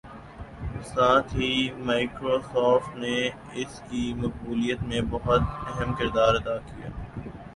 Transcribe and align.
ساتھ 0.85 1.35
ہی 1.35 1.49
مائیکروسوفٹ 1.79 2.95
نے 2.95 3.17
اس 3.61 3.79
کی 3.89 4.01
مقبولیت 4.17 4.81
میں 4.83 5.01
بہت 5.09 5.41
اہم 5.67 5.93
کردار 5.93 6.33
ادا 6.35 6.57
کیا 6.65 6.89